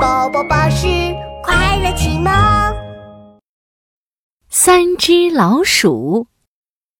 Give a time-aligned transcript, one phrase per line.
[0.00, 0.86] 宝宝巴士
[1.42, 2.32] 快乐启蒙。
[4.48, 6.26] 三只老鼠，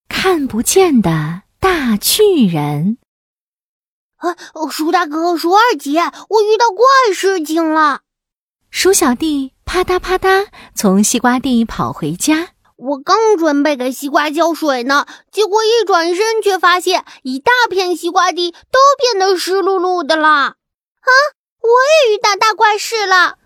[0.06, 2.98] 看不见的大巨人。
[4.16, 4.36] 啊，
[4.70, 8.02] 鼠大哥，鼠二姐，我遇到怪事情了。
[8.70, 12.48] 鼠小弟啪嗒啪嗒从西瓜地跑回家。
[12.76, 20.28] 我刚准备给西瓜浇水呢，结果一转身却发现一大片西瓜地都变得湿漉漉的了。
[20.28, 20.54] 啊，
[21.00, 21.39] 我
[21.70, 23.36] 也遇到大怪事了！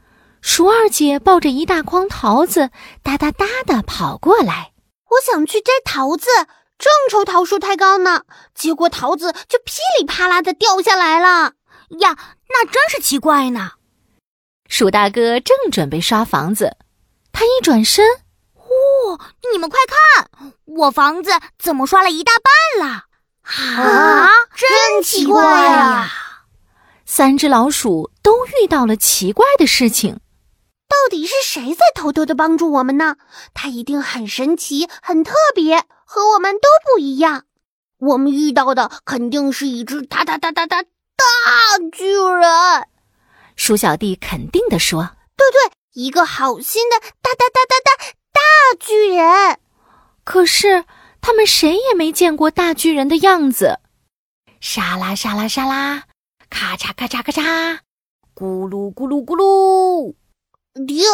[0.40, 2.70] 鼠二姐抱着一大筐桃子，
[3.02, 4.72] 哒哒哒的跑过来。
[5.10, 6.28] 我想去摘桃子，
[6.78, 8.24] 正愁桃树太高呢，
[8.54, 11.52] 结果桃子就噼里啪啦的掉下来了。
[12.00, 12.16] 呀，
[12.48, 13.72] 那真是奇怪呢。
[14.68, 16.76] 鼠大哥正准备刷房子，
[17.32, 18.04] 他一转身。
[19.52, 20.28] 你们快看，
[20.64, 22.32] 我房子怎么刷了一大
[22.78, 23.04] 半了？
[23.44, 26.10] 啊，真奇怪呀！
[27.06, 30.14] 三只老鼠都遇到了奇怪的事情，
[30.88, 33.16] 到底是谁在偷偷的帮助我们呢？
[33.52, 37.44] 他一定很神奇、很特别，和我们都不一样。
[37.98, 40.88] 我们遇到的肯定是一只大大大大大大
[41.92, 42.88] 巨人。
[43.54, 48.04] 鼠小弟肯定的说：“对对，一个好心的大大大大大。”
[48.34, 48.40] 大
[48.80, 49.60] 巨人，
[50.24, 50.84] 可是
[51.20, 53.78] 他们谁也没见过大巨人的样子。
[54.60, 56.04] 沙拉沙拉沙拉，
[56.50, 57.78] 咔嚓咔嚓咔嚓，
[58.34, 60.14] 咕噜咕噜咕噜。
[60.86, 61.04] 爹，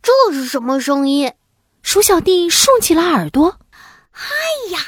[0.00, 1.34] 这是什么声音？
[1.82, 3.58] 鼠小弟竖起了耳朵。
[4.12, 4.78] 哎呀，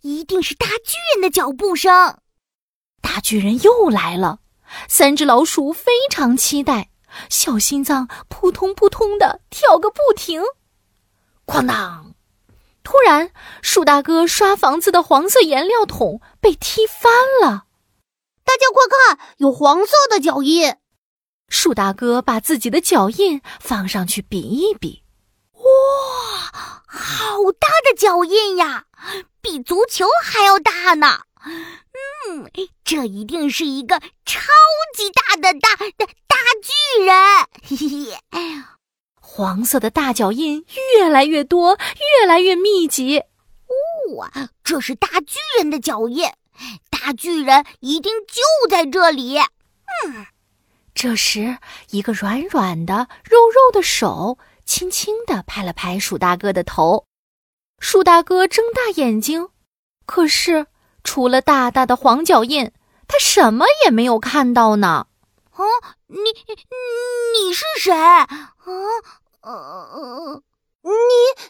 [0.00, 2.18] 一定是大巨人的脚步声。
[3.00, 4.40] 大巨人又来了，
[4.88, 6.90] 三只老鼠非常期待，
[7.30, 10.42] 小心脏扑通扑通的跳个不停。
[11.46, 12.14] 哐当！
[12.82, 13.30] 突然，
[13.62, 17.66] 鼠大哥刷房子的黄色颜料桶被踢翻了。
[18.44, 20.74] 大家快看，有黄色的脚印。
[21.48, 25.02] 鼠大哥把自己的脚印放上去比一比，
[25.54, 25.60] 哇，
[26.86, 28.84] 好大的脚印呀，
[29.40, 31.20] 比足球还要大呢。
[31.44, 32.50] 嗯，
[32.84, 34.40] 这一定是一个超
[34.94, 37.14] 级大的大大大巨人。
[37.62, 38.18] 嘿嘿。
[38.30, 38.74] 哎呀
[39.20, 40.64] 黄色的大脚印
[40.96, 41.78] 越来越多，
[42.20, 43.18] 越来越密集。
[43.18, 44.30] 哦，
[44.64, 46.28] 这是大巨人的脚印，
[46.90, 49.38] 大巨人一定就在这里。
[49.38, 50.26] 嗯，
[51.00, 51.58] 这时，
[51.90, 57.06] 一个软软的、肉肉的手轻轻地拍了拍鼠大哥的头。
[57.78, 59.50] 鼠大哥睁大眼睛，
[60.06, 60.66] 可是
[61.04, 62.72] 除了大大的黄脚印，
[63.06, 65.06] 他什么也没有看到呢。
[65.52, 65.62] 啊，
[66.08, 67.92] 你你是谁？
[67.92, 68.56] 啊？
[69.42, 70.42] 呃，
[70.82, 70.90] 你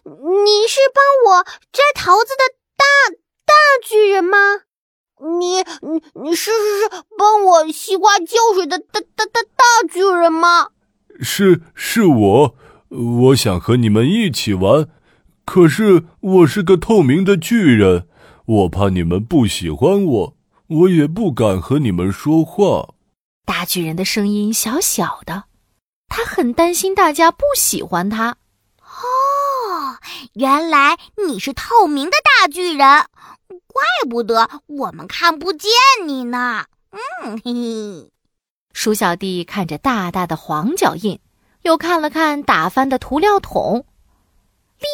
[0.04, 2.44] 你是帮我摘桃子的
[2.76, 2.84] 大
[3.46, 4.36] 大巨人吗？
[5.20, 10.68] 你你你是是是帮我西瓜浇水的大大大大巨人吗？
[11.20, 12.54] 是是我，
[12.88, 14.88] 我想和你们一起玩，
[15.44, 18.06] 可是我是个透明的巨人，
[18.46, 20.36] 我怕你们不喜欢我，
[20.68, 22.94] 我也不敢和你们说话。
[23.44, 25.44] 大巨人的声音小小的。
[26.10, 28.36] 他很担心大家不喜欢他。
[28.80, 29.98] 哦，
[30.32, 33.04] 原来你是透明的大巨人，
[33.66, 35.70] 怪不得我们看不见
[36.06, 36.66] 你呢。
[36.90, 38.10] 嗯，嘿嘿。
[38.72, 41.20] 鼠小弟看着大大的黄脚印，
[41.62, 43.86] 又看了看打翻的涂料桶，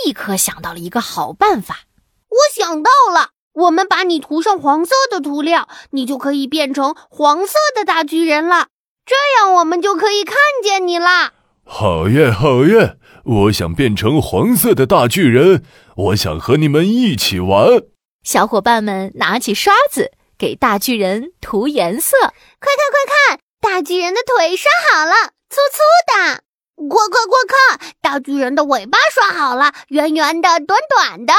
[0.04, 1.80] 立刻想到了一个好办法。
[2.28, 8.68] 我想到了，我们把你涂上黄色的涂料，你就可以变成黄色的大巨人了。
[9.04, 11.34] 这样我们就可以看见你啦！
[11.64, 12.96] 好耶，好耶！
[13.24, 15.62] 我想变成黄色的大巨人，
[15.96, 17.82] 我想和你们一起玩。
[18.24, 22.16] 小伙伴们拿起刷子给大巨人涂颜色。
[22.18, 25.12] 快看快看，大巨人的腿刷好了，
[25.50, 26.40] 粗粗的；
[26.88, 31.34] 快快快看，大巨人的尾巴刷好了，圆圆的，短短的。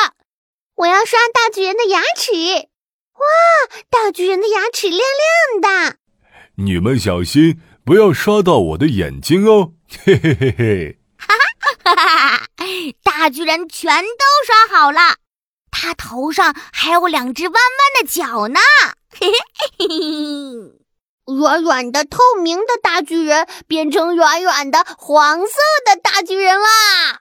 [0.76, 2.32] 我要刷大巨人的牙齿。
[3.14, 3.26] 哇，
[3.90, 5.98] 大巨人的牙齿亮亮的。
[6.58, 9.74] 你们小心，不要刷到我的眼睛哦！
[10.06, 11.00] 嘿嘿嘿嘿！
[11.18, 12.48] 哈哈哈哈哈！
[13.04, 15.16] 大巨人全都刷好了，
[15.78, 17.62] 他头上还有两只弯弯
[18.02, 18.60] 的角呢！
[19.12, 19.36] 嘿嘿
[19.78, 21.36] 嘿嘿！
[21.38, 27.20] 软软的、透明的大巨人变成软软的黄色的大巨人啦！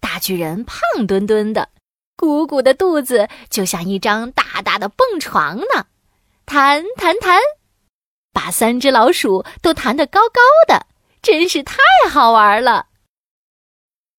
[0.00, 1.68] 大巨人胖墩墩的，
[2.16, 5.86] 鼓鼓的肚子就像一张大大的蹦床呢，
[6.44, 7.38] 弹弹弹。
[8.32, 10.86] 把三只老鼠都弹得高高的，
[11.22, 11.76] 真是太
[12.10, 12.86] 好玩了。